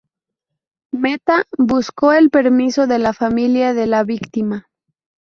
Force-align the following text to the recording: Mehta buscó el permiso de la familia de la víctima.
Mehta 0.91 1.45
buscó 1.59 2.11
el 2.13 2.31
permiso 2.31 2.87
de 2.87 2.97
la 2.97 3.13
familia 3.13 3.75
de 3.75 3.85
la 3.85 4.03
víctima. 4.03 4.67